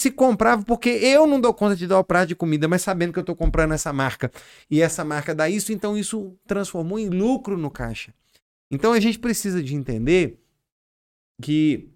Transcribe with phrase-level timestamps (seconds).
[0.00, 3.12] se comprava porque eu não dou conta de dar o prato de comida, mas sabendo
[3.12, 4.32] que eu estou comprando essa marca
[4.70, 8.14] e essa marca dá isso, então isso transformou em lucro no caixa.
[8.70, 10.40] Então a gente precisa de entender
[11.42, 11.90] que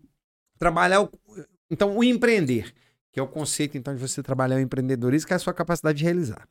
[0.58, 1.10] trabalhar o,
[1.70, 2.74] então o empreender,
[3.10, 5.96] que é o conceito então de você trabalhar o empreendedorismo, que é a sua capacidade
[5.96, 6.46] de realizar.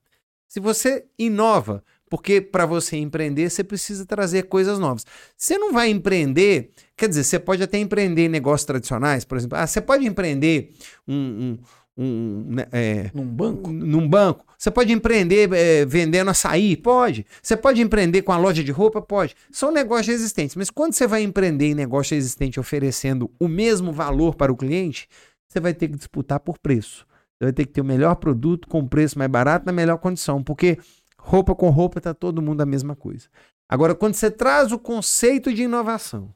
[0.54, 5.03] Se você inova, porque para você empreender você precisa trazer coisas novas.
[5.35, 9.57] Você não vai empreender, quer dizer, você pode até empreender em negócios tradicionais, por exemplo.
[9.57, 10.70] Ah, você pode empreender
[11.07, 11.59] um, um
[11.97, 13.71] um, né, é, num banco?
[13.71, 14.45] Num banco.
[14.55, 16.77] Você pode empreender é, vendendo açaí?
[16.77, 17.26] Pode.
[17.41, 19.01] Você pode empreender com a loja de roupa?
[19.01, 19.35] Pode.
[19.51, 20.55] São negócios existentes.
[20.55, 25.07] Mas quando você vai empreender em negócio existente oferecendo o mesmo valor para o cliente,
[25.48, 27.07] você vai ter que disputar por preço.
[27.43, 30.41] Você vai ter que ter o melhor produto com preço mais barato na melhor condição.
[30.41, 30.77] Porque
[31.17, 33.27] roupa com roupa está todo mundo a mesma coisa.
[33.67, 36.34] Agora, quando você traz o conceito de inovação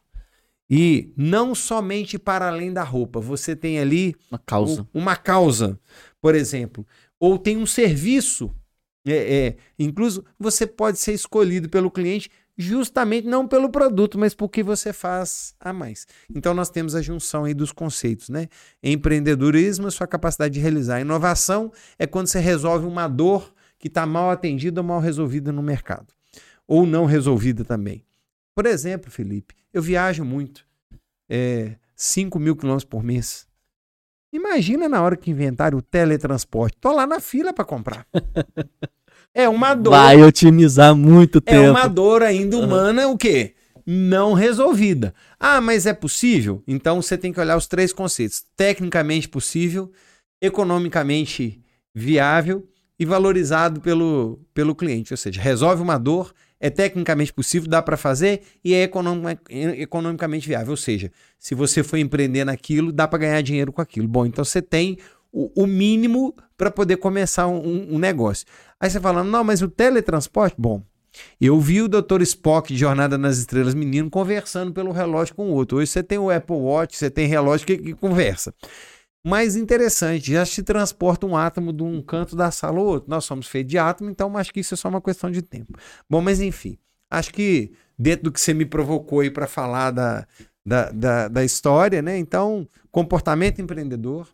[0.69, 4.87] e não somente para além da roupa, você tem ali uma causa.
[4.93, 5.79] uma causa,
[6.21, 6.85] por exemplo,
[7.19, 8.53] ou tem um serviço.
[9.07, 9.13] É,
[9.47, 14.91] é, incluso você pode ser escolhido pelo cliente justamente não pelo produto, mas porque você
[14.91, 16.07] faz a mais.
[16.33, 18.47] Então nós temos a junção aí dos conceitos, né?
[18.81, 20.99] Empreendedorismo, sua capacidade de realizar.
[20.99, 25.61] Inovação é quando você resolve uma dor que está mal atendida ou mal resolvida no
[25.61, 26.07] mercado,
[26.67, 28.03] ou não resolvida também.
[28.55, 30.65] Por exemplo, Felipe, eu viajo muito,
[31.29, 33.45] é, 5 mil quilômetros por mês.
[34.33, 36.77] Imagina na hora que inventaram o teletransporte.
[36.81, 38.05] Tô lá na fila para comprar.
[39.33, 39.91] É uma dor.
[39.91, 41.57] Vai otimizar muito tempo.
[41.57, 43.13] É uma dor ainda humana, uhum.
[43.13, 43.53] o quê?
[43.85, 45.13] Não resolvida.
[45.39, 46.61] Ah, mas é possível?
[46.67, 49.91] Então você tem que olhar os três conceitos: tecnicamente possível,
[50.41, 51.61] economicamente
[51.93, 52.67] viável
[52.99, 55.13] e valorizado pelo, pelo cliente.
[55.13, 58.89] Ou seja, resolve uma dor, é tecnicamente possível, dá para fazer e é
[59.77, 60.71] economicamente viável.
[60.71, 64.07] Ou seja, se você for empreender naquilo, dá para ganhar dinheiro com aquilo.
[64.07, 64.97] Bom, então você tem
[65.37, 68.45] o, o mínimo para poder começar um, um, negócio.
[68.79, 70.81] Aí você fala, não, mas o teletransporte, bom.
[71.41, 72.21] Eu vi o Dr.
[72.21, 75.77] Spock de Jornada nas Estrelas Menino conversando pelo relógio com o outro.
[75.77, 78.53] Hoje você tem o Apple Watch, você tem relógio que, que conversa
[79.27, 83.09] mais interessante, já se transporta um átomo de um canto da sala ao outro.
[83.09, 85.77] Nós somos feitos de átomo, então acho que isso é só uma questão de tempo.
[86.09, 86.77] Bom, mas enfim,
[87.11, 90.25] acho que dentro do que você me provocou aí para falar da,
[90.65, 92.17] da, da, da, história, né?
[92.17, 94.29] Então, comportamento empreendedor,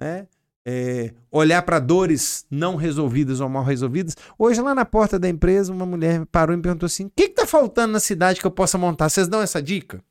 [0.00, 0.26] né?
[0.64, 4.16] É, olhar para dores não resolvidas ou mal resolvidas.
[4.38, 7.24] Hoje, lá na porta da empresa, uma mulher parou e me perguntou assim: o que
[7.24, 9.08] está faltando na cidade que eu possa montar?
[9.08, 10.02] Vocês dão essa dica?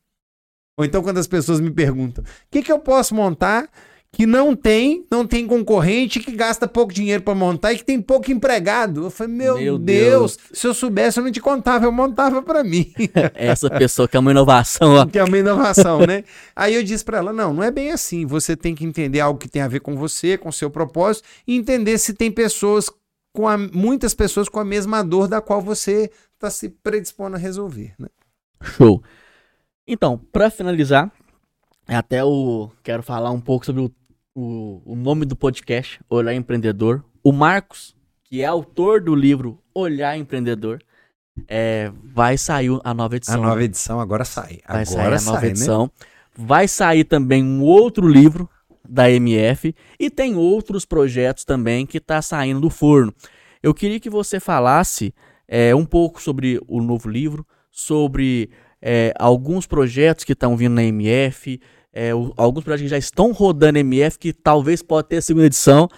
[0.77, 3.69] Ou então, quando as pessoas me perguntam: o que, que eu posso montar
[4.13, 8.01] que não tem, não tem concorrente, que gasta pouco dinheiro para montar e que tem
[8.01, 9.05] pouco empregado.
[9.05, 12.41] Eu falei, meu, meu Deus, Deus, se eu soubesse, eu não te contava, eu montava
[12.41, 12.91] para mim.
[13.33, 15.05] Essa pessoa que é uma inovação, ó.
[15.05, 16.25] Que é uma inovação, né?
[16.53, 18.25] Aí eu disse para ela, não, não é bem assim.
[18.25, 21.55] Você tem que entender algo que tem a ver com você, com seu propósito, e
[21.55, 22.89] entender se tem pessoas
[23.33, 27.39] com a, muitas pessoas com a mesma dor da qual você está se predispondo a
[27.39, 28.07] resolver, né?
[28.61, 29.01] Show.
[29.87, 31.09] Então, para finalizar,
[31.87, 33.91] até o quero falar um pouco sobre o
[34.35, 37.03] o, o nome do podcast, Olhar Empreendedor.
[37.23, 40.81] O Marcos, que é autor do livro Olhar Empreendedor,
[41.47, 43.35] é, vai sair a nova edição.
[43.35, 44.59] A nova edição agora sai.
[44.67, 45.47] Vai agora sair a nova sai, né?
[45.47, 45.83] edição.
[45.83, 46.07] Né?
[46.35, 48.49] Vai sair também um outro livro
[48.87, 53.13] da MF e tem outros projetos também que está saindo do forno.
[53.61, 55.13] Eu queria que você falasse
[55.47, 58.49] é, um pouco sobre o novo livro, sobre
[58.81, 61.59] é, alguns projetos que estão vindo na MF,
[61.93, 65.89] é, o, alguns projetos que já estão rodando MF, que talvez pode ter segunda edição.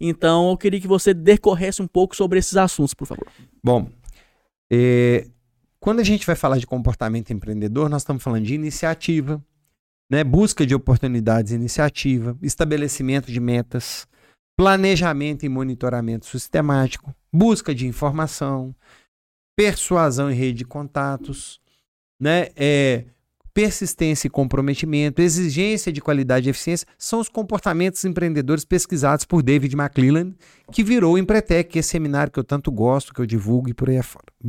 [0.00, 3.26] Então, eu queria que você decorresse um pouco sobre esses assuntos, por favor.
[3.62, 3.88] Bom,
[4.70, 5.26] é,
[5.78, 9.42] quando a gente vai falar de comportamento empreendedor, nós estamos falando de iniciativa,
[10.10, 14.06] né, busca de oportunidades iniciativa, estabelecimento de metas,
[14.56, 18.74] planejamento e monitoramento sistemático, busca de informação,
[19.56, 21.60] persuasão e rede de contatos,
[22.20, 23.04] né, é,
[23.54, 29.76] persistência e comprometimento, exigência de qualidade e eficiência são os comportamentos empreendedores pesquisados por David
[29.76, 30.34] McClelland,
[30.72, 33.68] que virou o Empretec, que é esse seminário que eu tanto gosto, que eu divulgo
[33.70, 34.34] e por aí afora.